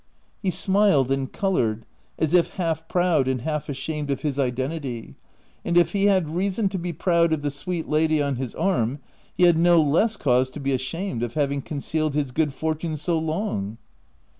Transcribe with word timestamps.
He 0.41 0.49
smiled 0.49 1.11
and 1.11 1.31
coloured, 1.31 1.85
as 2.17 2.33
if 2.33 2.49
half 2.57 2.87
proud 2.87 3.27
and 3.27 3.41
half 3.41 3.69
ashamed 3.69 4.09
of 4.09 4.21
his 4.21 4.39
identity; 4.39 5.13
and 5.63 5.77
if 5.77 5.91
he 5.91 6.05
had 6.05 6.27
reason 6.33 6.69
to 6.69 6.79
be 6.79 6.91
proud 6.91 7.31
of 7.31 7.43
the 7.43 7.51
sweet 7.51 7.87
lady 7.87 8.19
on 8.19 8.37
his 8.37 8.55
arm, 8.55 8.97
he 9.37 9.43
had 9.43 9.59
no 9.59 9.79
less 9.79 10.17
cause 10.17 10.49
to 10.49 10.59
be 10.59 10.71
ashamed 10.73 11.21
of 11.21 11.35
having 11.35 11.61
concealed 11.61 12.15
his 12.15 12.31
good 12.31 12.51
fortune 12.51 12.97
so 12.97 13.19
long. 13.19 13.77